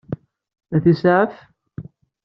Ad 0.75 0.81
t-isaɛef? 0.83 1.35